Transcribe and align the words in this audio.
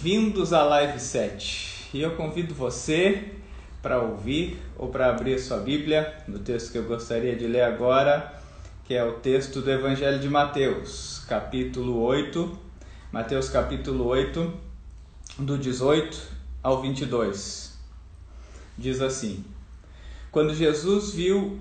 Bem-vindos 0.00 0.52
à 0.52 0.62
Live 0.62 1.00
7. 1.00 1.90
E 1.92 2.00
eu 2.00 2.14
convido 2.14 2.54
você 2.54 3.32
para 3.82 4.00
ouvir 4.00 4.56
ou 4.76 4.90
para 4.90 5.10
abrir 5.10 5.34
a 5.34 5.38
sua 5.40 5.56
Bíblia 5.56 6.22
no 6.28 6.38
texto 6.38 6.70
que 6.70 6.78
eu 6.78 6.84
gostaria 6.84 7.34
de 7.34 7.48
ler 7.48 7.62
agora, 7.62 8.40
que 8.84 8.94
é 8.94 9.02
o 9.02 9.14
texto 9.14 9.60
do 9.60 9.68
Evangelho 9.68 10.20
de 10.20 10.28
Mateus, 10.28 11.24
capítulo 11.26 12.00
8. 12.00 12.56
Mateus, 13.10 13.48
capítulo 13.48 14.06
8, 14.06 14.54
do 15.40 15.58
18 15.58 16.16
ao 16.62 16.80
22. 16.80 17.76
Diz 18.78 19.02
assim: 19.02 19.44
Quando 20.30 20.54
Jesus 20.54 21.12
viu 21.12 21.58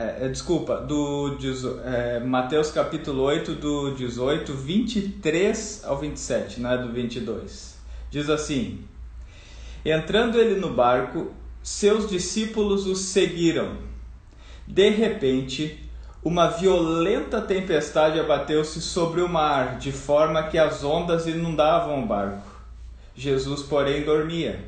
é, 0.00 0.24
é, 0.24 0.28
desculpa, 0.28 0.78
do 0.78 1.36
é, 1.84 2.20
Mateus 2.20 2.70
capítulo 2.70 3.22
8, 3.22 3.54
do 3.56 3.94
18, 3.94 4.50
23 4.54 5.82
ao 5.84 5.98
27, 5.98 6.58
não 6.58 6.70
é 6.70 6.78
do 6.78 6.90
22. 6.90 7.76
Diz 8.10 8.30
assim: 8.30 8.82
Entrando 9.84 10.40
ele 10.40 10.58
no 10.58 10.72
barco, 10.72 11.32
seus 11.62 12.08
discípulos 12.08 12.86
o 12.86 12.96
seguiram. 12.96 13.76
De 14.66 14.88
repente, 14.88 15.86
uma 16.24 16.48
violenta 16.48 17.42
tempestade 17.42 18.18
abateu-se 18.18 18.80
sobre 18.80 19.20
o 19.20 19.28
mar, 19.28 19.76
de 19.76 19.92
forma 19.92 20.44
que 20.44 20.56
as 20.56 20.82
ondas 20.82 21.26
inundavam 21.26 22.02
o 22.02 22.06
barco. 22.06 22.48
Jesus, 23.14 23.62
porém, 23.62 24.02
dormia. 24.02 24.64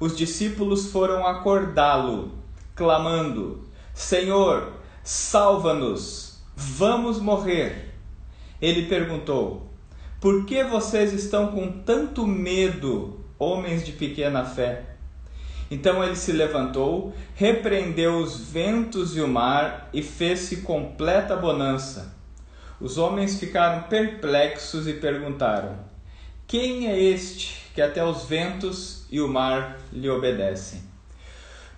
Os 0.00 0.16
discípulos 0.16 0.90
foram 0.90 1.24
acordá-lo, 1.24 2.32
clamando: 2.74 3.69
Senhor, 4.00 4.72
salva-nos, 5.04 6.40
vamos 6.56 7.20
morrer. 7.20 7.94
Ele 8.60 8.86
perguntou: 8.86 9.70
Por 10.18 10.46
que 10.46 10.64
vocês 10.64 11.12
estão 11.12 11.48
com 11.48 11.70
tanto 11.82 12.26
medo, 12.26 13.20
homens 13.38 13.84
de 13.84 13.92
pequena 13.92 14.42
fé? 14.42 14.96
Então 15.70 16.02
ele 16.02 16.16
se 16.16 16.32
levantou, 16.32 17.14
repreendeu 17.34 18.16
os 18.16 18.40
ventos 18.40 19.14
e 19.16 19.20
o 19.20 19.28
mar 19.28 19.90
e 19.92 20.02
fez-se 20.02 20.62
completa 20.62 21.36
bonança. 21.36 22.16
Os 22.80 22.96
homens 22.96 23.38
ficaram 23.38 23.82
perplexos 23.82 24.88
e 24.88 24.94
perguntaram: 24.94 25.78
Quem 26.46 26.88
é 26.88 26.98
este 26.98 27.70
que 27.74 27.82
até 27.82 28.02
os 28.02 28.24
ventos 28.24 29.04
e 29.10 29.20
o 29.20 29.28
mar 29.28 29.78
lhe 29.92 30.08
obedecem? 30.08 30.89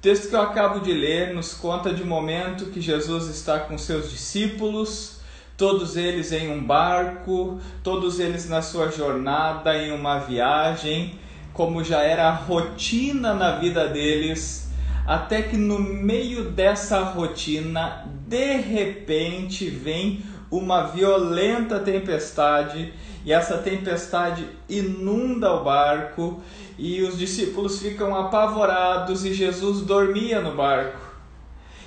Texto 0.03 0.28
que 0.28 0.34
eu 0.34 0.42
acabo 0.42 0.81
de 0.81 0.92
ler 0.92 1.33
nos 1.33 1.55
conta 1.55 1.95
de 1.95 2.03
um 2.03 2.06
momento 2.06 2.67
que 2.67 2.81
Jesus 2.81 3.28
está 3.28 3.61
com 3.61 3.78
seus 3.78 4.11
discípulos, 4.11 5.20
todos 5.56 5.97
eles 5.97 6.33
em 6.33 6.50
um 6.50 6.61
barco, 6.61 7.61
todos 7.84 8.19
eles 8.19 8.48
na 8.48 8.61
sua 8.61 8.91
jornada 8.91 9.78
em 9.78 9.92
uma 9.92 10.19
viagem, 10.19 11.20
como 11.53 11.84
já 11.84 12.03
era 12.03 12.27
a 12.27 12.34
rotina 12.34 13.33
na 13.33 13.53
vida 13.58 13.86
deles, 13.86 14.73
até 15.06 15.41
que 15.41 15.56
no 15.56 15.78
meio 15.78 16.50
dessa 16.50 16.98
rotina, 17.05 18.05
de 18.27 18.56
repente 18.56 19.70
vem 19.70 20.25
uma 20.50 20.83
violenta 20.83 21.78
tempestade 21.78 22.92
e 23.25 23.33
essa 23.33 23.59
tempestade 23.59 24.47
inunda 24.69 25.53
o 25.53 25.62
barco 25.62 26.41
e 26.77 27.03
os 27.03 27.17
discípulos 27.17 27.81
ficam 27.81 28.14
apavorados 28.17 29.25
e 29.25 29.33
Jesus 29.33 29.83
dormia 29.83 30.41
no 30.41 30.56
barco. 30.56 31.12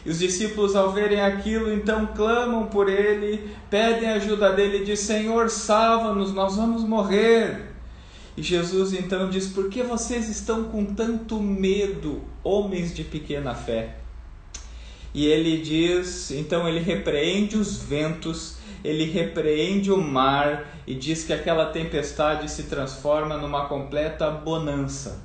E 0.06 0.10
os 0.10 0.20
discípulos, 0.20 0.76
ao 0.76 0.92
verem 0.92 1.20
aquilo, 1.20 1.74
então 1.74 2.06
clamam 2.16 2.68
por 2.68 2.88
ele, 2.88 3.50
pedem 3.70 4.12
ajuda 4.12 4.54
dele 4.54 4.78
e 4.78 4.86
diz: 4.86 5.00
Senhor, 5.00 5.50
salva-nos, 5.50 6.32
nós 6.32 6.56
vamos 6.56 6.84
morrer. 6.84 7.72
E 8.38 8.44
Jesus 8.44 8.94
então 8.94 9.30
diz: 9.30 9.48
Por 9.48 9.68
que 9.68 9.82
vocês 9.82 10.30
estão 10.30 10.66
com 10.66 10.86
tanto 10.86 11.42
medo, 11.42 12.22
homens 12.44 12.94
de 12.94 13.04
pequena 13.04 13.56
fé? 13.56 13.96
E 15.12 15.26
ele 15.26 15.58
diz: 15.62 16.30
Então 16.30 16.68
ele 16.68 16.80
repreende 16.80 17.58
os 17.58 17.78
ventos 17.78 18.58
ele 18.86 19.06
repreende 19.06 19.92
o 19.92 19.98
mar 19.98 20.66
e 20.86 20.94
diz 20.94 21.24
que 21.24 21.34
aquela 21.34 21.66
tempestade 21.66 22.50
se 22.50 22.64
transforma 22.64 23.38
numa 23.38 23.68
completa 23.68 24.30
bonança. 24.30 25.24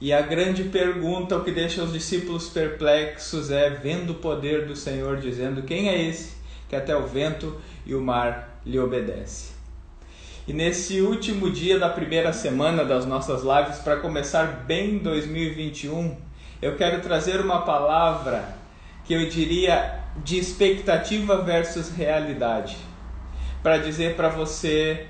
E 0.00 0.12
a 0.12 0.22
grande 0.22 0.64
pergunta, 0.64 1.36
o 1.36 1.44
que 1.44 1.50
deixa 1.50 1.82
os 1.82 1.92
discípulos 1.92 2.48
perplexos, 2.48 3.50
é 3.50 3.68
vendo 3.68 4.10
o 4.10 4.16
poder 4.16 4.66
do 4.66 4.76
Senhor, 4.76 5.16
dizendo: 5.18 5.62
Quem 5.62 5.88
é 5.88 6.08
esse 6.08 6.36
que 6.68 6.76
até 6.76 6.96
o 6.96 7.06
vento 7.06 7.60
e 7.84 7.94
o 7.94 8.00
mar 8.00 8.60
lhe 8.64 8.78
obedece? 8.78 9.52
E 10.46 10.52
nesse 10.52 11.00
último 11.00 11.50
dia 11.50 11.78
da 11.78 11.90
primeira 11.90 12.32
semana 12.32 12.84
das 12.84 13.04
nossas 13.04 13.42
lives, 13.42 13.80
para 13.80 13.96
começar 13.96 14.64
bem 14.66 14.98
2021, 14.98 16.16
eu 16.62 16.76
quero 16.76 17.02
trazer 17.02 17.40
uma 17.40 17.62
palavra 17.62 18.56
que 19.04 19.12
eu 19.12 19.28
diria 19.28 20.00
de 20.24 20.38
expectativa 20.38 21.42
versus 21.42 21.90
realidade. 21.90 22.76
Para 23.62 23.78
dizer 23.78 24.16
para 24.16 24.28
você, 24.28 25.06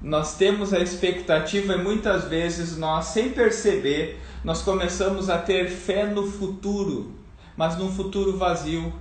nós 0.00 0.36
temos 0.36 0.72
a 0.72 0.78
expectativa 0.78 1.74
e 1.74 1.82
muitas 1.82 2.24
vezes 2.24 2.76
nós, 2.76 3.06
sem 3.06 3.30
perceber, 3.30 4.20
nós 4.44 4.62
começamos 4.62 5.28
a 5.30 5.38
ter 5.38 5.68
fé 5.68 6.06
no 6.06 6.30
futuro, 6.30 7.12
mas 7.56 7.76
num 7.76 7.90
futuro 7.90 8.36
vazio. 8.36 8.92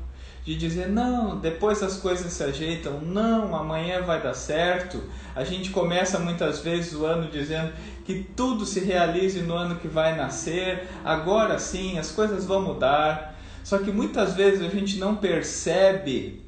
De 0.44 0.56
dizer, 0.56 0.88
não, 0.90 1.40
depois 1.40 1.82
as 1.82 1.98
coisas 1.98 2.32
se 2.32 2.44
ajeitam, 2.44 3.02
não, 3.02 3.56
amanhã 3.56 4.04
vai 4.04 4.22
dar 4.22 4.36
certo. 4.36 5.02
A 5.36 5.44
gente 5.44 5.72
começa 5.72 6.20
muitas 6.20 6.60
vezes 6.60 6.94
o 6.94 7.04
ano 7.04 7.32
dizendo 7.32 7.74
que 8.06 8.24
tudo 8.36 8.64
se 8.64 8.80
realize 8.80 9.42
no 9.42 9.56
ano 9.56 9.78
que 9.78 9.88
vai 9.88 10.16
nascer, 10.16 10.88
agora 11.04 11.58
sim 11.58 11.98
as 11.98 12.12
coisas 12.12 12.46
vão 12.46 12.62
mudar. 12.62 13.35
Só 13.66 13.80
que 13.80 13.92
muitas 13.92 14.36
vezes 14.36 14.62
a 14.62 14.70
gente 14.70 15.00
não 15.00 15.16
percebe 15.16 16.40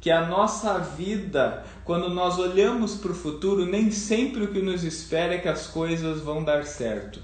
que 0.00 0.10
a 0.10 0.26
nossa 0.26 0.78
vida, 0.78 1.62
quando 1.84 2.08
nós 2.08 2.38
olhamos 2.38 2.94
para 2.94 3.12
o 3.12 3.14
futuro, 3.14 3.66
nem 3.66 3.90
sempre 3.90 4.44
o 4.44 4.48
que 4.50 4.62
nos 4.62 4.82
espera 4.82 5.34
é 5.34 5.38
que 5.38 5.48
as 5.48 5.66
coisas 5.66 6.22
vão 6.22 6.42
dar 6.42 6.64
certo. 6.64 7.20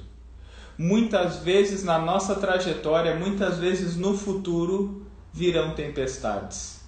Muitas 0.77 1.39
vezes 1.39 1.83
na 1.83 1.99
nossa 1.99 2.35
trajetória, 2.35 3.17
muitas 3.17 3.57
vezes 3.57 3.97
no 3.97 4.15
futuro, 4.15 5.07
virão 5.33 5.75
tempestades. 5.75 6.83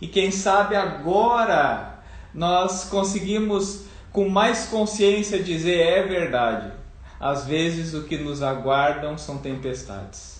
E 0.00 0.08
quem 0.08 0.32
sabe 0.32 0.74
agora 0.74 2.00
nós 2.34 2.86
conseguimos 2.86 3.84
com 4.10 4.28
mais 4.28 4.66
consciência 4.66 5.40
dizer 5.40 5.78
é 5.78 6.02
verdade. 6.02 6.72
Às 7.20 7.46
vezes 7.46 7.94
o 7.94 8.02
que 8.02 8.18
nos 8.18 8.42
aguardam 8.42 9.16
são 9.16 9.38
tempestades. 9.38 10.33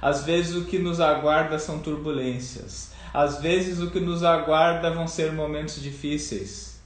Às 0.00 0.24
vezes 0.24 0.56
o 0.56 0.64
que 0.64 0.78
nos 0.78 1.00
aguarda 1.00 1.58
são 1.58 1.78
turbulências. 1.78 2.92
Às 3.12 3.40
vezes 3.40 3.80
o 3.80 3.90
que 3.90 4.00
nos 4.00 4.22
aguarda 4.22 4.90
vão 4.90 5.06
ser 5.06 5.32
momentos 5.32 5.82
difíceis. 5.82 6.78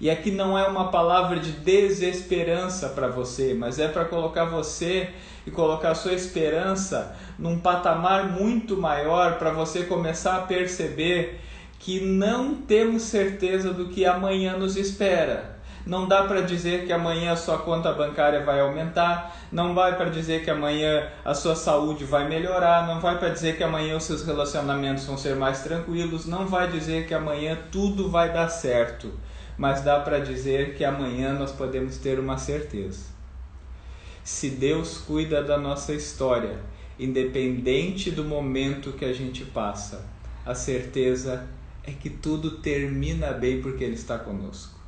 E 0.00 0.10
aqui 0.10 0.32
não 0.32 0.58
é 0.58 0.66
uma 0.66 0.90
palavra 0.90 1.38
de 1.38 1.52
desesperança 1.52 2.88
para 2.88 3.06
você, 3.06 3.54
mas 3.54 3.78
é 3.78 3.86
para 3.86 4.04
colocar 4.04 4.46
você 4.46 5.10
e 5.46 5.50
colocar 5.50 5.94
sua 5.94 6.12
esperança 6.12 7.14
num 7.38 7.58
patamar 7.58 8.28
muito 8.28 8.76
maior 8.76 9.38
para 9.38 9.50
você 9.50 9.84
começar 9.84 10.36
a 10.36 10.42
perceber 10.42 11.40
que 11.78 12.00
não 12.00 12.54
temos 12.54 13.02
certeza 13.02 13.72
do 13.72 13.88
que 13.88 14.04
amanhã 14.04 14.56
nos 14.56 14.76
espera. 14.76 15.60
Não 15.84 16.06
dá 16.06 16.22
para 16.24 16.42
dizer 16.42 16.86
que 16.86 16.92
amanhã 16.92 17.32
a 17.32 17.36
sua 17.36 17.58
conta 17.58 17.92
bancária 17.92 18.44
vai 18.44 18.60
aumentar, 18.60 19.36
não 19.50 19.74
vai 19.74 19.96
para 19.96 20.10
dizer 20.10 20.44
que 20.44 20.50
amanhã 20.50 21.08
a 21.24 21.34
sua 21.34 21.56
saúde 21.56 22.04
vai 22.04 22.28
melhorar, 22.28 22.86
não 22.86 23.00
vai 23.00 23.18
para 23.18 23.30
dizer 23.30 23.56
que 23.56 23.64
amanhã 23.64 23.96
os 23.96 24.04
seus 24.04 24.24
relacionamentos 24.24 25.04
vão 25.04 25.18
ser 25.18 25.34
mais 25.34 25.62
tranquilos, 25.62 26.24
não 26.24 26.46
vai 26.46 26.70
dizer 26.70 27.08
que 27.08 27.14
amanhã 27.14 27.58
tudo 27.72 28.08
vai 28.08 28.32
dar 28.32 28.48
certo, 28.48 29.12
mas 29.58 29.80
dá 29.80 29.98
para 29.98 30.20
dizer 30.20 30.76
que 30.76 30.84
amanhã 30.84 31.32
nós 31.32 31.50
podemos 31.50 31.96
ter 31.98 32.20
uma 32.20 32.38
certeza. 32.38 33.06
Se 34.22 34.50
Deus 34.50 34.98
cuida 34.98 35.42
da 35.42 35.58
nossa 35.58 35.92
história, 35.92 36.60
independente 36.96 38.08
do 38.12 38.22
momento 38.22 38.92
que 38.92 39.04
a 39.04 39.12
gente 39.12 39.44
passa, 39.44 40.06
a 40.46 40.54
certeza 40.54 41.48
é 41.82 41.90
que 41.90 42.08
tudo 42.08 42.58
termina 42.58 43.32
bem 43.32 43.60
porque 43.60 43.82
Ele 43.82 43.94
está 43.94 44.16
conosco. 44.16 44.81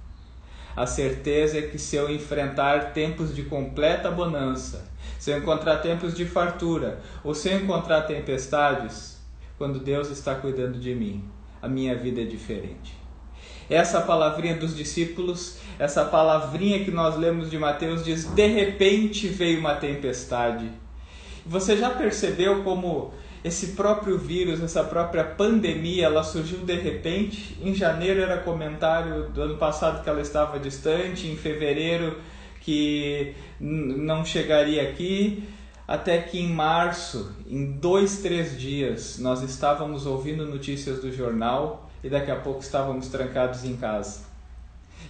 A 0.76 0.86
certeza 0.86 1.58
é 1.58 1.62
que 1.62 1.78
se 1.78 1.94
eu 1.96 2.10
enfrentar 2.10 2.92
tempos 2.92 3.34
de 3.34 3.44
completa 3.44 4.10
bonança, 4.10 4.90
se 5.18 5.30
eu 5.30 5.38
encontrar 5.38 5.76
tempos 5.78 6.14
de 6.14 6.24
fartura, 6.24 7.00
ou 7.22 7.34
se 7.34 7.48
eu 7.48 7.60
encontrar 7.60 8.02
tempestades, 8.02 9.18
quando 9.56 9.78
Deus 9.78 10.10
está 10.10 10.34
cuidando 10.34 10.78
de 10.78 10.94
mim, 10.94 11.24
a 11.62 11.68
minha 11.68 11.94
vida 11.94 12.22
é 12.22 12.24
diferente. 12.24 12.94
Essa 13.70 14.00
palavrinha 14.00 14.56
dos 14.56 14.76
discípulos, 14.76 15.58
essa 15.78 16.04
palavrinha 16.04 16.84
que 16.84 16.90
nós 16.90 17.16
lemos 17.16 17.50
de 17.50 17.58
Mateus 17.58 18.04
diz: 18.04 18.24
de 18.26 18.46
repente 18.46 19.28
veio 19.28 19.60
uma 19.60 19.76
tempestade. 19.76 20.70
Você 21.46 21.76
já 21.76 21.90
percebeu 21.90 22.62
como 22.62 23.14
esse 23.44 23.68
próprio 23.68 24.16
vírus, 24.16 24.62
essa 24.62 24.82
própria 24.82 25.22
pandemia, 25.22 26.06
ela 26.06 26.24
surgiu 26.24 26.60
de 26.60 26.74
repente. 26.76 27.58
Em 27.62 27.74
janeiro 27.74 28.22
era 28.22 28.38
comentário 28.38 29.28
do 29.28 29.42
ano 29.42 29.58
passado 29.58 30.02
que 30.02 30.08
ela 30.08 30.22
estava 30.22 30.58
distante, 30.58 31.28
em 31.28 31.36
fevereiro 31.36 32.18
que 32.60 33.34
não 33.60 34.24
chegaria 34.24 34.82
aqui, 34.82 35.44
até 35.86 36.16
que 36.16 36.40
em 36.40 36.48
março, 36.48 37.30
em 37.46 37.72
dois, 37.72 38.22
três 38.22 38.58
dias, 38.58 39.18
nós 39.18 39.42
estávamos 39.42 40.06
ouvindo 40.06 40.46
notícias 40.46 41.00
do 41.00 41.12
jornal 41.12 41.90
e 42.02 42.08
daqui 42.08 42.30
a 42.30 42.36
pouco 42.36 42.60
estávamos 42.60 43.08
trancados 43.08 43.64
em 43.64 43.76
casa. 43.76 44.33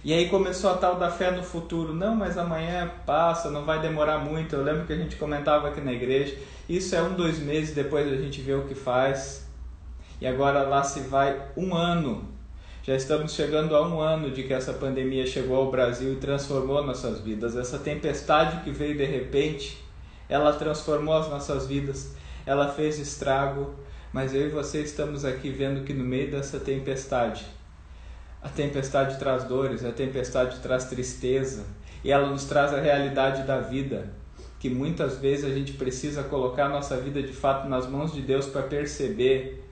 E 0.03 0.13
aí 0.13 0.29
começou 0.29 0.71
a 0.71 0.77
tal 0.77 0.97
da 0.97 1.09
fé 1.09 1.31
no 1.31 1.43
futuro. 1.43 1.93
Não, 1.93 2.15
mas 2.15 2.37
amanhã 2.37 2.91
passa, 3.05 3.49
não 3.49 3.65
vai 3.65 3.81
demorar 3.81 4.19
muito. 4.19 4.55
Eu 4.55 4.63
lembro 4.63 4.85
que 4.85 4.93
a 4.93 4.97
gente 4.97 5.15
comentava 5.15 5.69
aqui 5.69 5.81
na 5.81 5.93
igreja. 5.93 6.37
Isso 6.67 6.95
é 6.95 7.01
um, 7.01 7.13
dois 7.13 7.39
meses 7.39 7.73
depois 7.73 8.11
a 8.11 8.17
gente 8.17 8.41
vê 8.41 8.53
o 8.53 8.63
que 8.63 8.75
faz. 8.75 9.47
E 10.21 10.27
agora 10.27 10.63
lá 10.63 10.83
se 10.83 11.01
vai 11.01 11.41
um 11.57 11.73
ano. 11.75 12.35
Já 12.83 12.95
estamos 12.95 13.33
chegando 13.33 13.75
a 13.75 13.87
um 13.87 13.99
ano 13.99 14.29
de 14.29 14.43
que 14.43 14.53
essa 14.53 14.71
pandemia 14.71 15.25
chegou 15.25 15.57
ao 15.57 15.71
Brasil 15.71 16.13
e 16.13 16.17
transformou 16.17 16.83
nossas 16.83 17.19
vidas. 17.19 17.55
Essa 17.55 17.79
tempestade 17.79 18.63
que 18.63 18.69
veio 18.69 18.95
de 18.95 19.05
repente, 19.05 19.83
ela 20.29 20.53
transformou 20.53 21.15
as 21.15 21.27
nossas 21.27 21.65
vidas. 21.65 22.15
Ela 22.45 22.67
fez 22.71 22.99
estrago. 22.99 23.73
Mas 24.13 24.33
eu 24.33 24.47
e 24.47 24.49
você 24.49 24.81
estamos 24.81 25.25
aqui 25.25 25.49
vendo 25.49 25.83
que 25.83 25.93
no 25.93 26.03
meio 26.03 26.31
dessa 26.31 26.59
tempestade, 26.59 27.45
a 28.45 28.49
tempestade 28.49 29.17
traz 29.17 29.43
dores, 29.45 29.83
a 29.83 29.91
tempestade 29.91 30.59
traz 30.59 30.85
tristeza 30.85 31.65
e 32.03 32.11
ela 32.11 32.29
nos 32.29 32.45
traz 32.45 32.71
a 32.71 32.79
realidade 32.79 33.41
da 33.41 33.59
vida, 33.59 34.13
que 34.59 34.69
muitas 34.69 35.17
vezes 35.17 35.45
a 35.45 35.49
gente 35.49 35.73
precisa 35.73 36.21
colocar 36.21 36.69
nossa 36.69 36.95
vida 36.95 37.23
de 37.23 37.33
fato 37.33 37.67
nas 37.67 37.89
mãos 37.89 38.13
de 38.13 38.21
Deus 38.21 38.45
para 38.45 38.61
perceber 38.61 39.67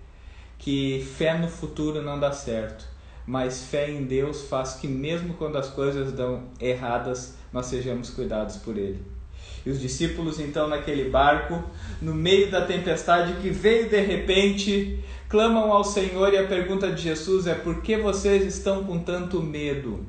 que 0.58 1.08
fé 1.16 1.38
no 1.38 1.48
futuro 1.48 2.02
não 2.02 2.20
dá 2.20 2.32
certo, 2.32 2.84
mas 3.28 3.64
fé 3.64 3.92
em 3.92 4.06
Deus 4.06 4.48
faz 4.48 4.74
que 4.74 4.88
mesmo 4.88 5.36
quando 5.36 5.56
as 5.60 5.70
coisas 5.70 6.12
dão 6.12 6.46
erradas, 6.60 7.36
nós 7.54 7.68
sejamos 7.68 8.10
cuidados 8.10 8.58
por 8.58 8.76
Ele. 8.76 9.06
E 9.64 9.70
os 9.70 9.80
discípulos, 9.80 10.40
então, 10.40 10.68
naquele 10.68 11.10
barco, 11.12 11.64
no 12.02 12.14
meio 12.14 12.50
da 12.50 12.66
tempestade 12.66 13.34
que 13.40 13.50
veio 13.50 13.88
de 13.88 14.02
repente, 14.02 15.00
clamam 15.34 15.72
ao 15.72 15.84
Senhor 15.84 16.32
e 16.32 16.38
a 16.38 16.46
pergunta 16.46 16.92
de 16.92 17.02
Jesus 17.02 17.48
é: 17.48 17.56
por 17.56 17.82
que 17.82 17.98
vocês 17.98 18.46
estão 18.46 18.84
com 18.84 19.00
tanto 19.00 19.42
medo? 19.42 20.06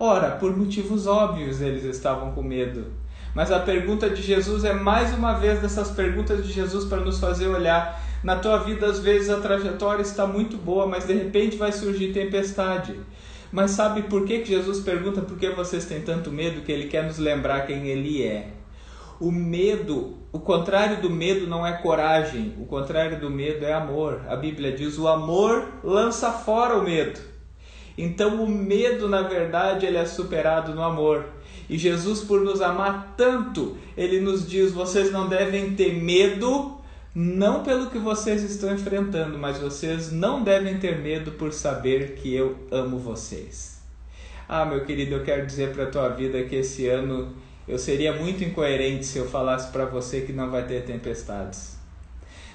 Ora, 0.00 0.30
por 0.30 0.56
motivos 0.56 1.06
óbvios 1.06 1.60
eles 1.60 1.84
estavam 1.84 2.32
com 2.32 2.42
medo. 2.42 2.86
Mas 3.34 3.52
a 3.52 3.60
pergunta 3.60 4.08
de 4.08 4.22
Jesus 4.22 4.64
é 4.64 4.72
mais 4.72 5.12
uma 5.12 5.34
vez 5.34 5.60
dessas 5.60 5.90
perguntas 5.90 6.46
de 6.46 6.50
Jesus 6.50 6.86
para 6.86 7.02
nos 7.02 7.20
fazer 7.20 7.46
olhar. 7.46 8.02
Na 8.24 8.36
tua 8.36 8.56
vida, 8.60 8.86
às 8.86 9.00
vezes, 9.00 9.28
a 9.28 9.38
trajetória 9.38 10.00
está 10.00 10.26
muito 10.26 10.56
boa, 10.56 10.86
mas 10.86 11.06
de 11.06 11.12
repente 11.12 11.58
vai 11.58 11.70
surgir 11.70 12.14
tempestade. 12.14 12.98
Mas 13.52 13.72
sabe 13.72 14.04
por 14.04 14.24
que, 14.24 14.38
que 14.38 14.48
Jesus 14.48 14.80
pergunta 14.80 15.20
por 15.20 15.36
que 15.36 15.50
vocês 15.50 15.84
têm 15.84 16.00
tanto 16.00 16.30
medo? 16.30 16.62
Que 16.62 16.72
ele 16.72 16.88
quer 16.88 17.04
nos 17.04 17.18
lembrar 17.18 17.66
quem 17.66 17.86
ele 17.86 18.22
é. 18.22 18.48
O 19.20 19.30
medo, 19.30 20.21
o 20.32 20.40
contrário 20.40 21.02
do 21.02 21.10
medo 21.10 21.46
não 21.46 21.66
é 21.66 21.72
coragem, 21.74 22.54
o 22.58 22.64
contrário 22.64 23.20
do 23.20 23.28
medo 23.28 23.66
é 23.66 23.74
amor. 23.74 24.22
A 24.26 24.34
Bíblia 24.34 24.72
diz: 24.72 24.98
o 24.98 25.06
amor 25.06 25.68
lança 25.84 26.32
fora 26.32 26.76
o 26.76 26.82
medo. 26.82 27.20
Então 27.98 28.42
o 28.42 28.48
medo, 28.48 29.08
na 29.08 29.20
verdade, 29.20 29.84
ele 29.84 29.98
é 29.98 30.06
superado 30.06 30.74
no 30.74 30.82
amor. 30.82 31.26
E 31.68 31.76
Jesus, 31.76 32.20
por 32.20 32.40
nos 32.40 32.62
amar 32.62 33.14
tanto, 33.14 33.76
ele 33.94 34.20
nos 34.20 34.48
diz: 34.48 34.72
vocês 34.72 35.12
não 35.12 35.28
devem 35.28 35.74
ter 35.74 35.92
medo 35.92 36.78
não 37.14 37.62
pelo 37.62 37.90
que 37.90 37.98
vocês 37.98 38.42
estão 38.42 38.74
enfrentando, 38.74 39.38
mas 39.38 39.58
vocês 39.58 40.10
não 40.10 40.42
devem 40.42 40.78
ter 40.78 40.98
medo 40.98 41.32
por 41.32 41.52
saber 41.52 42.14
que 42.14 42.34
eu 42.34 42.56
amo 42.70 42.98
vocês. 42.98 43.82
Ah, 44.48 44.64
meu 44.64 44.86
querido, 44.86 45.16
eu 45.16 45.22
quero 45.22 45.46
dizer 45.46 45.74
para 45.74 45.84
a 45.84 45.90
tua 45.90 46.08
vida 46.08 46.42
que 46.44 46.56
esse 46.56 46.88
ano 46.88 47.34
eu 47.66 47.78
seria 47.78 48.12
muito 48.12 48.42
incoerente 48.44 49.04
se 49.04 49.18
eu 49.18 49.28
falasse 49.28 49.70
para 49.70 49.84
você 49.84 50.22
que 50.22 50.32
não 50.32 50.50
vai 50.50 50.66
ter 50.66 50.84
tempestades. 50.84 51.76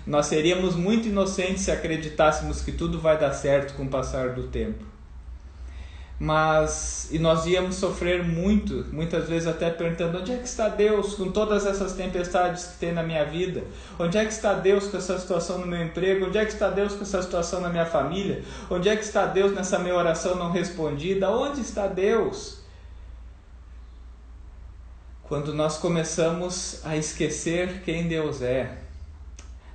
Nós 0.05 0.27
seríamos 0.27 0.75
muito 0.75 1.07
inocentes 1.07 1.63
se 1.63 1.71
acreditássemos 1.71 2.61
que 2.61 2.71
tudo 2.71 2.99
vai 2.99 3.17
dar 3.17 3.33
certo 3.33 3.75
com 3.75 3.83
o 3.83 3.89
passar 3.89 4.29
do 4.29 4.47
tempo 4.47 4.97
mas 6.19 7.09
e 7.11 7.19
nós 7.19 7.45
íamos 7.45 7.75
sofrer 7.75 8.23
muito, 8.23 8.85
muitas 8.91 9.29
vezes 9.29 9.47
até 9.47 9.69
perguntando 9.69 10.17
onde 10.17 10.31
é 10.31 10.37
que 10.37 10.47
está 10.47 10.67
Deus 10.67 11.13
com 11.13 11.31
todas 11.31 11.65
essas 11.65 11.93
tempestades 11.93 12.65
que 12.65 12.79
tem 12.79 12.91
na 12.91 13.03
minha 13.03 13.23
vida? 13.23 13.63
Onde 13.99 14.17
é 14.17 14.25
que 14.25 14.31
está 14.31 14.53
Deus 14.53 14.87
com 14.87 14.97
essa 14.97 15.19
situação 15.19 15.59
no 15.59 15.67
meu 15.67 15.81
emprego? 15.83 16.25
Onde 16.25 16.39
é 16.39 16.45
que 16.45 16.51
está 16.51 16.69
Deus 16.69 16.93
com 16.93 17.03
essa 17.03 17.21
situação 17.21 17.61
na 17.61 17.69
minha 17.69 17.85
família? 17.85 18.43
Onde 18.69 18.89
é 18.89 18.95
que 18.95 19.03
está 19.03 19.27
Deus 19.27 19.53
nessa 19.53 19.77
minha 19.77 19.95
oração 19.95 20.35
não 20.35 20.51
respondida? 20.51 21.29
Onde 21.29 21.61
está 21.61 21.85
Deus? 21.85 22.57
Quando 25.27 25.53
nós 25.53 25.77
começamos 25.77 26.79
a 26.85 26.95
esquecer 26.95 27.81
quem 27.83 28.07
Deus 28.07 28.41
é, 28.41 28.77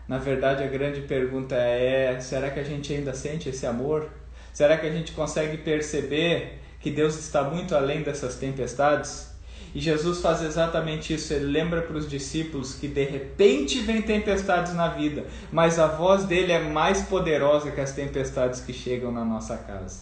na 0.08 0.16
verdade 0.16 0.64
a 0.64 0.66
grande 0.66 1.02
pergunta 1.02 1.54
é: 1.54 2.18
será 2.20 2.48
que 2.48 2.58
a 2.58 2.64
gente 2.64 2.90
ainda 2.90 3.12
sente 3.12 3.50
esse 3.50 3.66
amor? 3.66 4.08
Será 4.50 4.78
que 4.78 4.86
a 4.86 4.90
gente 4.90 5.12
consegue 5.12 5.58
perceber 5.58 6.58
que 6.80 6.90
Deus 6.90 7.18
está 7.18 7.44
muito 7.44 7.76
além 7.76 8.02
dessas 8.02 8.36
tempestades? 8.36 9.30
E 9.74 9.80
Jesus 9.80 10.22
faz 10.22 10.42
exatamente 10.42 11.12
isso. 11.12 11.34
Ele 11.34 11.44
lembra 11.44 11.82
para 11.82 11.98
os 11.98 12.08
discípulos 12.08 12.74
que 12.74 12.88
de 12.88 13.04
repente 13.04 13.78
vem 13.80 14.00
tempestades 14.00 14.72
na 14.72 14.88
vida, 14.88 15.26
mas 15.50 15.78
a 15.78 15.86
voz 15.86 16.24
dele 16.24 16.52
é 16.52 16.60
mais 16.60 17.02
poderosa 17.02 17.70
que 17.70 17.80
as 17.80 17.92
tempestades 17.92 18.62
que 18.62 18.72
chegam 18.72 19.12
na 19.12 19.24
nossa 19.24 19.58
casa. 19.58 20.00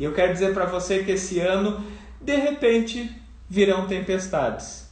E 0.00 0.04
eu 0.04 0.14
quero 0.14 0.32
dizer 0.32 0.54
para 0.54 0.64
você 0.64 1.04
que 1.04 1.12
esse 1.12 1.40
ano, 1.40 1.84
de 2.22 2.36
repente, 2.36 3.10
virão 3.48 3.86
tempestades. 3.86 4.88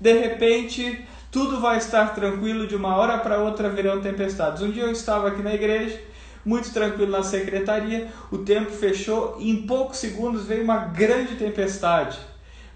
De 0.00 0.12
repente, 0.12 1.04
tudo 1.30 1.60
vai 1.60 1.78
estar 1.78 2.14
tranquilo, 2.14 2.66
de 2.66 2.74
uma 2.74 2.96
hora 2.96 3.18
para 3.18 3.38
outra 3.38 3.68
virão 3.68 4.00
tempestades. 4.00 4.62
Um 4.62 4.70
dia 4.70 4.84
eu 4.84 4.92
estava 4.92 5.28
aqui 5.28 5.42
na 5.42 5.54
igreja 5.54 6.10
muito 6.44 6.72
tranquilo 6.72 7.10
na 7.10 7.22
secretaria, 7.22 8.08
o 8.30 8.38
tempo 8.38 8.70
fechou 8.70 9.36
e 9.38 9.50
em 9.50 9.66
poucos 9.66 9.98
segundos 9.98 10.46
veio 10.46 10.64
uma 10.64 10.78
grande 10.78 11.36
tempestade. 11.36 12.18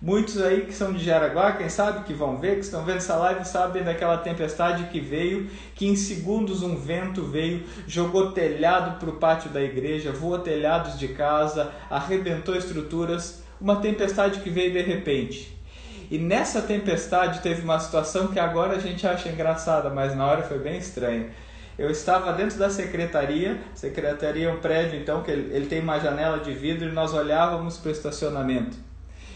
Muitos 0.03 0.38
aí 0.43 0.66
que 0.66 0.75
são 0.75 0.93
de 0.93 1.02
Jaraguá, 1.02 1.52
quem 1.52 1.71
sabe 1.71 2.04
que 2.04 2.12
vão 2.12 2.37
ver, 2.37 2.57
que 2.57 2.61
estão 2.61 2.85
vendo 2.85 2.99
essa 2.99 3.16
live, 3.16 3.43
sabem 3.47 3.83
daquela 3.83 4.19
tempestade 4.19 4.85
que 4.85 5.00
veio, 5.00 5.49
que 5.75 5.87
em 5.87 5.97
segundos 5.97 6.62
um 6.62 6.76
vento 6.76 7.23
veio, 7.23 7.62
jogou 7.87 8.33
telhado 8.33 8.99
para 8.99 9.09
o 9.09 9.16
pátio 9.16 9.49
da 9.49 9.62
igreja, 9.62 10.12
voou 10.12 10.38
telhados 10.38 10.99
de 10.99 11.09
casa, 11.09 11.73
arrebentou 11.88 12.54
estruturas, 12.54 13.43
uma 13.61 13.76
tempestade 13.76 14.40
que 14.40 14.50
veio 14.50 14.73
de 14.73 14.82
repente. 14.82 15.54
E 16.11 16.18
nessa 16.18 16.61
tempestade 16.61 17.40
teve 17.40 17.62
uma 17.62 17.78
situação 17.78 18.28
que 18.28 18.38
agora 18.38 18.76
a 18.76 18.78
gente 18.78 19.06
acha 19.06 19.28
engraçada, 19.28 19.90
mas 19.90 20.14
na 20.14 20.26
hora 20.26 20.42
foi 20.42 20.58
bem 20.58 20.76
estranha. 20.78 21.30
Eu 21.76 21.90
estava 21.90 22.32
dentro 22.32 22.58
da 22.58 22.70
secretaria, 22.70 23.58
secretaria 23.75 24.49
é 24.49 24.52
um 24.52 24.61
prédio 24.61 25.00
então 25.00 25.23
que 25.23 25.30
ele, 25.30 25.54
ele 25.54 25.66
tem 25.66 25.80
uma 25.80 25.99
janela 25.99 26.38
de 26.38 26.52
vidro 26.52 26.88
e 26.88 26.92
nós 26.92 27.12
olhávamos 27.12 27.78
para 27.78 27.88
o 27.88 27.92
estacionamento. 27.92 28.76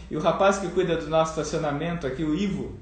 E 0.09 0.15
o 0.15 0.19
rapaz 0.19 0.57
que 0.57 0.69
cuida 0.69 0.95
do 0.95 1.07
nosso 1.07 1.31
estacionamento 1.31 2.07
aqui, 2.07 2.23
o 2.23 2.33
Ivo, 2.33 2.77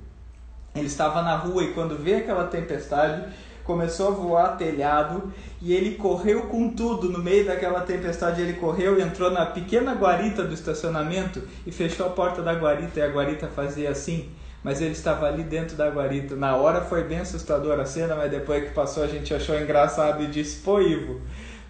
ele 0.76 0.86
estava 0.86 1.22
na 1.24 1.36
rua 1.36 1.64
e 1.64 1.74
quando 1.74 1.98
veio 1.98 2.20
aquela 2.20 2.46
tempestade, 2.46 3.24
começou 3.68 4.08
a 4.08 4.12
voar 4.12 4.58
telhado 4.58 5.32
e 5.62 5.74
ele 5.74 5.96
correu 5.96 6.44
com 6.44 6.70
tudo 6.70 7.10
no 7.10 7.20
meio 7.20 7.46
daquela 7.46 7.82
tempestade. 7.82 8.42
Ele 8.42 8.54
correu, 8.54 9.00
entrou 9.00 9.30
na 9.30 9.46
pequena 9.46 9.94
guarita 9.94 10.44
do 10.44 10.54
estacionamento 10.54 11.44
e 11.66 11.72
fechou 11.72 12.08
a 12.08 12.10
porta 12.10 12.42
da 12.42 12.54
guarita 12.54 13.00
e 13.00 13.04
a 13.04 13.10
guarita 13.10 13.48
fazia 13.48 13.92
assim 13.92 14.30
mas 14.64 14.82
ele 14.82 14.92
estava 14.92 15.28
ali 15.28 15.44
dentro 15.44 15.78
da 15.78 15.90
guarita. 15.90 16.36
Na 16.36 16.58
hora 16.58 16.82
foi 16.82 17.04
bem 17.04 17.20
assustadora 17.20 17.84
a 17.84 17.86
cena, 17.86 18.16
mas 18.16 18.30
depois 18.30 18.66
que 18.66 18.74
passou 18.74 19.04
a 19.04 19.08
gente 19.08 19.34
achou 19.34 19.58
engraçado 19.58 20.22
e 20.22 20.28
disse: 20.28 20.62
Pô, 20.62 20.82
Ivo, 20.82 21.22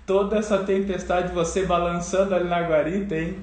toda 0.03 0.37
essa 0.37 0.59
tempestade, 0.59 1.31
você 1.31 1.63
balançando 1.63 2.33
ali 2.33 2.47
na 2.47 2.61
guarita, 2.61 3.15
hein? 3.15 3.37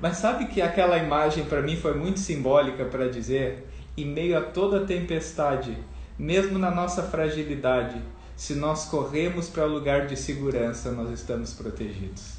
Mas 0.00 0.16
sabe 0.16 0.46
que 0.46 0.60
aquela 0.60 0.98
imagem 0.98 1.44
para 1.44 1.62
mim 1.62 1.76
foi 1.76 1.94
muito 1.94 2.18
simbólica 2.18 2.84
para 2.86 3.08
dizer: 3.08 3.68
em 3.96 4.06
meio 4.06 4.36
a 4.36 4.40
toda 4.40 4.84
tempestade, 4.84 5.76
mesmo 6.22 6.56
na 6.56 6.70
nossa 6.70 7.02
fragilidade, 7.02 8.00
se 8.36 8.54
nós 8.54 8.84
corremos 8.84 9.48
para 9.48 9.66
o 9.66 9.68
lugar 9.68 10.06
de 10.06 10.16
segurança, 10.16 10.92
nós 10.92 11.10
estamos 11.10 11.52
protegidos. 11.52 12.34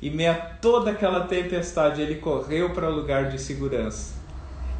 Em 0.00 0.08
meio 0.08 0.30
a 0.30 0.34
toda 0.36 0.92
aquela 0.92 1.26
tempestade, 1.26 2.00
ele 2.00 2.20
correu 2.20 2.72
para 2.72 2.88
o 2.88 2.94
lugar 2.94 3.28
de 3.28 3.40
segurança 3.40 4.14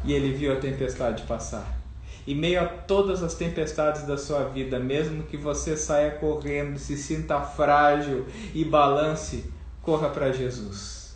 e 0.05 0.13
ele 0.13 0.31
viu 0.31 0.53
a 0.53 0.55
tempestade 0.55 1.23
passar. 1.23 1.77
Em 2.25 2.33
meio 2.33 2.61
a 2.61 2.65
todas 2.65 3.21
as 3.21 3.33
tempestades 3.33 4.03
da 4.03 4.17
sua 4.17 4.45
vida, 4.45 4.79
mesmo 4.79 5.23
que 5.23 5.35
você 5.35 5.75
saia 5.75 6.11
correndo, 6.11 6.79
se 6.79 6.95
sinta 6.95 7.41
frágil 7.41 8.25
e 8.53 8.63
balance, 8.63 9.51
corra 9.81 10.07
para 10.07 10.31
Jesus. 10.31 11.13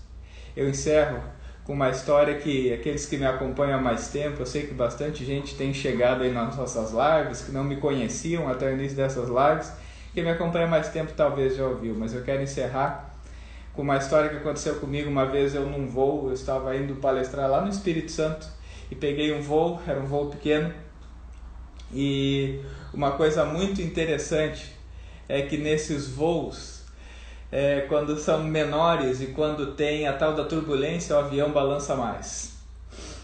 Eu 0.58 0.68
encerro 0.68 1.24
com 1.70 1.74
uma 1.74 1.92
história 1.92 2.34
que 2.34 2.74
aqueles 2.74 3.06
que 3.06 3.16
me 3.16 3.28
acompanham 3.28 3.78
há 3.78 3.80
mais 3.80 4.08
tempo, 4.08 4.42
eu 4.42 4.46
sei 4.48 4.66
que 4.66 4.74
bastante 4.74 5.24
gente 5.24 5.54
tem 5.54 5.72
chegado 5.72 6.24
aí 6.24 6.34
nas 6.34 6.58
nossas 6.58 6.90
lives, 6.90 7.44
que 7.44 7.52
não 7.52 7.64
me 7.64 7.76
conheciam 7.76 8.50
até 8.50 8.72
o 8.72 8.74
início 8.74 8.98
dessas 8.98 9.30
lives, 9.30 9.72
quem 10.12 10.24
me 10.24 10.32
acompanha 10.32 10.66
há 10.66 10.68
mais 10.68 10.90
tempo 10.90 11.14
talvez 11.16 11.56
já 11.56 11.68
ouviu, 11.68 11.94
mas 11.94 12.12
eu 12.12 12.24
quero 12.24 12.42
encerrar 12.42 13.14
com 13.72 13.84
uma 13.84 13.98
história 13.98 14.32
que 14.32 14.38
aconteceu 14.38 14.78
comigo. 14.78 15.12
Uma 15.12 15.28
vez 15.28 15.54
eu 15.54 15.64
num 15.68 15.86
voo, 15.86 16.30
eu 16.30 16.34
estava 16.34 16.76
indo 16.76 16.96
palestrar 16.96 17.48
lá 17.48 17.62
no 17.62 17.70
Espírito 17.70 18.12
Santo 18.12 18.48
e 18.90 18.96
peguei 18.96 19.32
um 19.32 19.40
voo, 19.44 19.80
era 19.86 20.00
um 20.00 20.08
voo 20.08 20.26
pequeno, 20.26 20.74
e 21.94 22.62
uma 22.92 23.12
coisa 23.12 23.46
muito 23.46 23.80
interessante 23.80 24.74
é 25.28 25.44
que 25.44 25.56
nesses 25.56 26.08
voos 26.08 26.79
é, 27.52 27.82
quando 27.82 28.18
são 28.18 28.44
menores 28.44 29.22
e 29.22 29.28
quando 29.28 29.74
tem 29.74 30.08
a 30.08 30.14
tal 30.14 30.36
da 30.36 30.46
turbulência, 30.46 31.16
o 31.16 31.20
avião 31.20 31.52
balança 31.52 31.96
mais. 31.96 32.58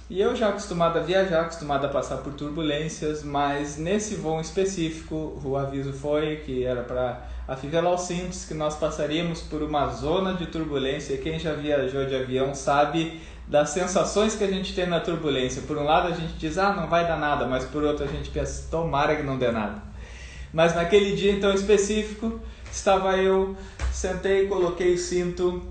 E 0.07 0.21
eu 0.21 0.35
já 0.35 0.49
acostumado 0.49 0.99
a 0.99 1.01
viajar, 1.01 1.41
acostumado 1.41 1.85
a 1.85 1.89
passar 1.89 2.17
por 2.17 2.33
turbulências, 2.33 3.23
mas 3.23 3.77
nesse 3.77 4.15
voo 4.15 4.39
específico, 4.39 5.41
o 5.43 5.57
aviso 5.57 5.91
foi 5.93 6.37
que 6.45 6.63
era 6.63 6.83
para 6.83 7.27
afivelar 7.47 7.93
os 7.93 8.01
cintos, 8.01 8.45
que 8.45 8.53
nós 8.53 8.75
passaríamos 8.75 9.41
por 9.41 9.63
uma 9.63 9.87
zona 9.89 10.33
de 10.35 10.45
turbulência. 10.45 11.17
Quem 11.17 11.39
já 11.39 11.53
viajou 11.53 12.05
de 12.05 12.15
avião 12.15 12.53
sabe 12.53 13.19
das 13.47 13.69
sensações 13.71 14.35
que 14.35 14.43
a 14.43 14.47
gente 14.47 14.75
tem 14.75 14.87
na 14.87 14.99
turbulência. 14.99 15.63
Por 15.63 15.77
um 15.77 15.83
lado 15.83 16.07
a 16.07 16.11
gente 16.11 16.33
diz, 16.33 16.57
ah, 16.59 16.73
não 16.73 16.87
vai 16.87 17.07
dar 17.07 17.17
nada, 17.17 17.47
mas 17.47 17.63
por 17.65 17.83
outro 17.83 18.05
a 18.05 18.07
gente 18.07 18.29
pensa, 18.29 18.67
tomara 18.69 19.15
que 19.15 19.23
não 19.23 19.37
dê 19.37 19.51
nada. 19.51 19.81
Mas 20.53 20.75
naquele 20.75 21.15
dia 21.15 21.31
então 21.31 21.51
específico, 21.51 22.39
estava 22.75 23.15
eu 23.17 23.55
sentei, 23.91 24.47
coloquei 24.47 24.93
o 24.93 24.97
cinto 24.97 25.63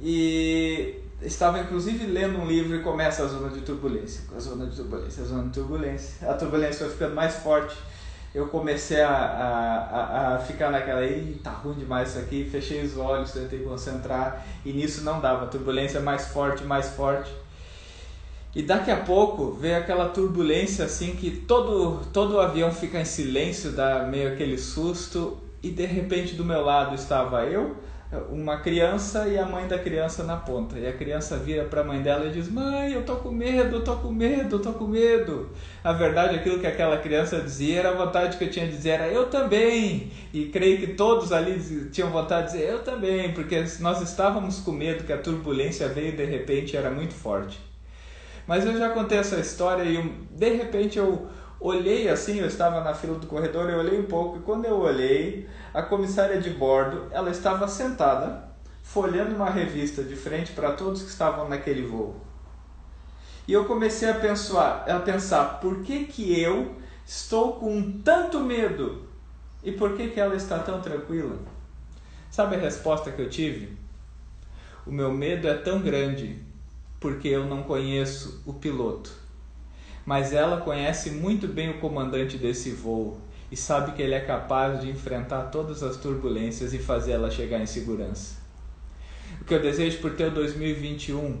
e 0.00 1.00
estava 1.22 1.58
inclusive 1.60 2.06
lendo 2.06 2.38
um 2.38 2.46
livro 2.46 2.76
e 2.76 2.82
começa 2.82 3.24
a 3.24 3.26
zona 3.26 3.48
de 3.48 3.62
turbulência. 3.62 4.24
A 4.36 4.38
zona 4.38 4.66
de 4.66 4.76
turbulência, 4.76 5.22
a 5.22 5.26
zona 5.26 5.44
de 5.44 5.50
turbulência. 5.50 6.28
A 6.28 6.34
turbulência 6.34 6.84
foi 6.84 6.90
ficando 6.90 7.14
mais 7.14 7.36
forte. 7.36 7.74
Eu 8.34 8.48
comecei 8.48 9.00
a, 9.00 9.10
a, 9.10 10.34
a, 10.34 10.38
ficar 10.38 10.70
naquela 10.70 11.00
aí, 11.00 11.38
tá 11.42 11.50
ruim 11.50 11.74
demais 11.74 12.10
isso 12.10 12.18
aqui, 12.18 12.48
fechei 12.50 12.82
os 12.82 12.96
olhos, 12.96 13.32
tentei 13.32 13.60
concentrar 13.60 14.46
e 14.64 14.72
nisso 14.72 15.02
não 15.04 15.20
dava. 15.20 15.44
A 15.44 15.48
turbulência 15.48 16.00
mais 16.00 16.26
forte, 16.28 16.64
mais 16.64 16.90
forte. 16.90 17.30
E 18.54 18.62
daqui 18.62 18.90
a 18.90 18.98
pouco 18.98 19.52
veio 19.52 19.78
aquela 19.78 20.10
turbulência 20.10 20.84
assim 20.84 21.16
que 21.16 21.30
todo, 21.30 22.00
todo 22.12 22.34
o 22.34 22.40
avião 22.40 22.70
fica 22.70 23.00
em 23.00 23.04
silêncio, 23.04 23.72
dá 23.72 24.04
meio 24.04 24.32
aquele 24.32 24.58
susto 24.58 25.38
e 25.62 25.70
de 25.70 25.86
repente 25.86 26.34
do 26.34 26.44
meu 26.44 26.64
lado 26.64 26.94
estava 26.94 27.44
eu, 27.44 27.76
uma 28.30 28.58
criança 28.58 29.26
e 29.26 29.38
a 29.38 29.46
mãe 29.46 29.66
da 29.66 29.78
criança 29.78 30.22
na 30.22 30.36
ponta. 30.36 30.78
E 30.78 30.86
a 30.86 30.92
criança 30.92 31.36
vira 31.38 31.64
para 31.64 31.80
a 31.80 31.84
mãe 31.84 32.02
dela 32.02 32.26
e 32.26 32.30
diz: 32.30 32.48
Mãe, 32.48 32.92
eu 32.92 33.04
tô 33.04 33.16
com 33.16 33.30
medo, 33.30 33.76
eu 33.76 33.84
tô 33.84 33.96
com 33.96 34.12
medo, 34.12 34.56
eu 34.56 34.60
tô 34.60 34.72
com 34.72 34.86
medo. 34.86 35.50
A 35.82 35.92
verdade, 35.92 36.36
aquilo 36.36 36.58
que 36.58 36.66
aquela 36.66 36.98
criança 36.98 37.40
dizia 37.40 37.78
era 37.78 37.90
a 37.90 37.94
vontade 37.94 38.36
que 38.36 38.44
eu 38.44 38.50
tinha 38.50 38.66
de 38.66 38.72
dizer: 38.72 38.90
era 38.90 39.08
eu 39.08 39.30
também. 39.30 40.10
E 40.32 40.46
creio 40.46 40.78
que 40.78 40.88
todos 40.88 41.32
ali 41.32 41.58
tinham 41.90 42.10
vontade 42.10 42.48
de 42.48 42.58
dizer: 42.58 42.70
eu 42.70 42.82
também, 42.82 43.32
porque 43.32 43.64
nós 43.80 44.02
estávamos 44.02 44.60
com 44.60 44.72
medo 44.72 45.04
que 45.04 45.12
a 45.12 45.18
turbulência 45.18 45.88
veio 45.88 46.12
de 46.14 46.24
repente 46.24 46.76
era 46.76 46.90
muito 46.90 47.14
forte. 47.14 47.58
Mas 48.46 48.66
eu 48.66 48.76
já 48.76 48.90
contei 48.90 49.18
essa 49.18 49.36
história 49.36 49.84
e 49.84 50.02
de 50.30 50.50
repente 50.50 50.98
eu 50.98 51.28
olhei 51.62 52.08
assim, 52.08 52.40
eu 52.40 52.46
estava 52.46 52.80
na 52.80 52.92
fila 52.92 53.18
do 53.18 53.26
corredor, 53.26 53.70
eu 53.70 53.78
olhei 53.78 53.98
um 53.98 54.06
pouco 54.06 54.38
e 54.38 54.42
quando 54.42 54.64
eu 54.64 54.80
olhei, 54.80 55.48
a 55.72 55.80
comissária 55.80 56.40
de 56.40 56.50
bordo, 56.50 57.06
ela 57.12 57.30
estava 57.30 57.68
sentada, 57.68 58.48
folhando 58.82 59.36
uma 59.36 59.48
revista 59.48 60.02
de 60.02 60.16
frente 60.16 60.52
para 60.52 60.72
todos 60.72 61.02
que 61.02 61.08
estavam 61.08 61.48
naquele 61.48 61.86
voo. 61.86 62.16
E 63.46 63.52
eu 63.52 63.64
comecei 63.64 64.10
a 64.10 64.14
pensar, 64.14 64.88
a 64.88 64.98
pensar, 65.00 65.60
por 65.60 65.82
que 65.82 66.04
que 66.04 66.38
eu 66.40 66.76
estou 67.06 67.54
com 67.54 68.00
tanto 68.00 68.40
medo? 68.40 69.04
E 69.62 69.70
por 69.70 69.96
que 69.96 70.08
que 70.08 70.20
ela 70.20 70.34
está 70.34 70.58
tão 70.58 70.80
tranquila? 70.80 71.38
Sabe 72.30 72.56
a 72.56 72.58
resposta 72.58 73.12
que 73.12 73.22
eu 73.22 73.30
tive? 73.30 73.76
O 74.84 74.90
meu 74.90 75.12
medo 75.12 75.46
é 75.46 75.54
tão 75.54 75.80
grande 75.80 76.42
porque 76.98 77.28
eu 77.28 77.44
não 77.44 77.62
conheço 77.62 78.42
o 78.46 78.52
piloto 78.52 79.21
mas 80.04 80.32
ela 80.32 80.60
conhece 80.60 81.10
muito 81.10 81.46
bem 81.46 81.70
o 81.70 81.78
comandante 81.78 82.36
desse 82.36 82.70
voo 82.70 83.20
e 83.50 83.56
sabe 83.56 83.92
que 83.92 84.02
ele 84.02 84.14
é 84.14 84.20
capaz 84.20 84.80
de 84.80 84.90
enfrentar 84.90 85.42
todas 85.44 85.82
as 85.82 85.96
turbulências 85.96 86.72
e 86.72 86.78
fazer 86.78 87.12
ela 87.12 87.30
chegar 87.30 87.60
em 87.60 87.66
segurança. 87.66 88.36
O 89.40 89.44
que 89.44 89.54
eu 89.54 89.60
desejo 89.60 89.98
por 89.98 90.12
teu 90.12 90.30
2021 90.30 91.38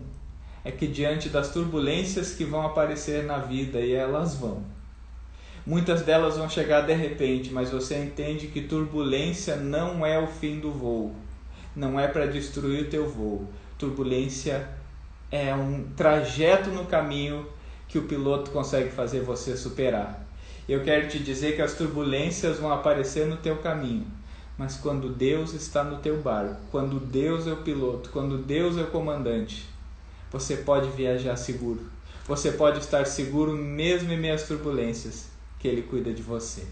é 0.64 0.70
que 0.70 0.86
diante 0.86 1.28
das 1.28 1.52
turbulências 1.52 2.34
que 2.34 2.44
vão 2.44 2.66
aparecer 2.66 3.24
na 3.24 3.38
vida 3.38 3.80
e 3.80 3.92
elas 3.92 4.34
vão, 4.34 4.62
muitas 5.66 6.02
delas 6.02 6.36
vão 6.36 6.48
chegar 6.48 6.82
de 6.82 6.94
repente, 6.94 7.52
mas 7.52 7.70
você 7.70 7.98
entende 7.98 8.48
que 8.48 8.62
turbulência 8.62 9.56
não 9.56 10.04
é 10.04 10.18
o 10.18 10.26
fim 10.26 10.60
do 10.60 10.70
voo, 10.70 11.14
não 11.74 11.98
é 11.98 12.06
para 12.06 12.26
destruir 12.26 12.84
o 12.84 12.90
teu 12.90 13.08
voo. 13.08 13.48
Turbulência 13.78 14.68
é 15.30 15.54
um 15.54 15.84
trajeto 15.96 16.70
no 16.70 16.84
caminho 16.84 17.46
que 17.92 17.98
o 17.98 18.08
piloto 18.08 18.50
consegue 18.50 18.90
fazer 18.90 19.20
você 19.20 19.54
superar. 19.54 20.26
Eu 20.66 20.82
quero 20.82 21.08
te 21.08 21.18
dizer 21.18 21.54
que 21.54 21.60
as 21.60 21.74
turbulências 21.74 22.58
vão 22.58 22.72
aparecer 22.72 23.26
no 23.26 23.36
teu 23.36 23.58
caminho, 23.58 24.06
mas 24.56 24.76
quando 24.76 25.10
Deus 25.10 25.52
está 25.52 25.84
no 25.84 25.98
teu 25.98 26.16
barco, 26.22 26.56
quando 26.70 26.98
Deus 26.98 27.46
é 27.46 27.52
o 27.52 27.58
piloto, 27.58 28.08
quando 28.08 28.38
Deus 28.38 28.78
é 28.78 28.82
o 28.82 28.86
comandante, 28.86 29.68
você 30.30 30.56
pode 30.56 30.88
viajar 30.88 31.36
seguro. 31.36 31.82
Você 32.26 32.52
pode 32.52 32.78
estar 32.78 33.04
seguro 33.04 33.52
mesmo 33.52 34.10
em 34.10 34.18
meio 34.18 34.34
às 34.34 34.48
turbulências, 34.48 35.26
que 35.58 35.68
Ele 35.68 35.82
cuida 35.82 36.14
de 36.14 36.22
você. 36.22 36.64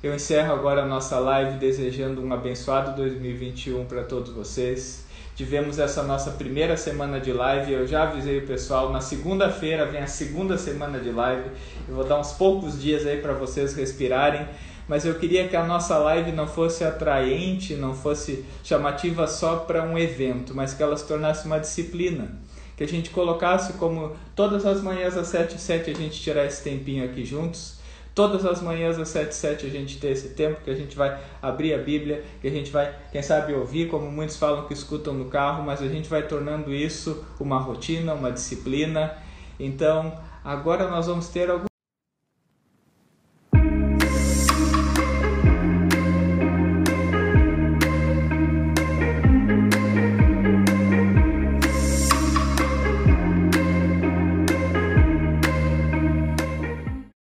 Eu 0.00 0.14
encerro 0.14 0.52
agora 0.52 0.84
a 0.84 0.86
nossa 0.86 1.18
live 1.18 1.58
desejando 1.58 2.22
um 2.22 2.32
abençoado 2.32 2.94
2021 2.94 3.84
para 3.84 4.04
todos 4.04 4.32
vocês. 4.32 5.04
Tivemos 5.34 5.80
essa 5.80 6.04
nossa 6.04 6.30
primeira 6.30 6.76
semana 6.76 7.18
de 7.18 7.32
live. 7.32 7.72
Eu 7.72 7.84
já 7.84 8.04
avisei 8.04 8.38
o 8.38 8.46
pessoal. 8.46 8.92
Na 8.92 9.00
segunda-feira 9.00 9.86
vem 9.86 10.00
a 10.00 10.06
segunda 10.06 10.56
semana 10.56 11.00
de 11.00 11.10
live. 11.10 11.50
Eu 11.88 11.96
vou 11.96 12.04
dar 12.04 12.20
uns 12.20 12.30
poucos 12.30 12.80
dias 12.80 13.04
aí 13.04 13.20
para 13.20 13.32
vocês 13.32 13.74
respirarem. 13.74 14.46
Mas 14.86 15.04
eu 15.04 15.16
queria 15.16 15.48
que 15.48 15.56
a 15.56 15.66
nossa 15.66 15.98
live 15.98 16.30
não 16.30 16.46
fosse 16.46 16.84
atraente, 16.84 17.74
não 17.74 17.92
fosse 17.92 18.44
chamativa 18.62 19.26
só 19.26 19.56
para 19.56 19.82
um 19.82 19.98
evento, 19.98 20.54
mas 20.54 20.72
que 20.74 20.82
ela 20.82 20.96
se 20.96 21.08
tornasse 21.08 21.44
uma 21.44 21.58
disciplina. 21.58 22.40
Que 22.76 22.84
a 22.84 22.88
gente 22.88 23.10
colocasse 23.10 23.72
como 23.72 24.16
todas 24.36 24.64
as 24.64 24.80
manhãs 24.80 25.16
às 25.16 25.26
7 25.26 25.56
e 25.56 25.58
7 25.58 25.90
a 25.90 25.94
gente 25.94 26.22
tirar 26.22 26.46
esse 26.46 26.62
tempinho 26.62 27.04
aqui 27.04 27.24
juntos 27.24 27.77
Todas 28.18 28.44
as 28.44 28.60
manhãs 28.60 28.98
às 28.98 29.10
7 29.10 29.32
7 29.32 29.66
a 29.66 29.70
gente 29.70 30.00
tem 30.00 30.10
esse 30.10 30.30
tempo 30.30 30.60
que 30.64 30.70
a 30.70 30.74
gente 30.74 30.96
vai 30.96 31.20
abrir 31.40 31.72
a 31.72 31.78
Bíblia, 31.78 32.24
que 32.40 32.48
a 32.48 32.50
gente 32.50 32.68
vai, 32.68 32.92
quem 33.12 33.22
sabe, 33.22 33.54
ouvir, 33.54 33.86
como 33.88 34.10
muitos 34.10 34.36
falam 34.36 34.66
que 34.66 34.74
escutam 34.74 35.14
no 35.14 35.26
carro, 35.26 35.62
mas 35.62 35.80
a 35.80 35.86
gente 35.86 36.08
vai 36.08 36.26
tornando 36.26 36.74
isso 36.74 37.24
uma 37.38 37.60
rotina, 37.60 38.14
uma 38.14 38.32
disciplina. 38.32 39.16
Então, 39.56 40.20
agora 40.42 40.88
nós 40.88 41.06
vamos 41.06 41.28
ter 41.28 41.48
alguns 41.48 41.68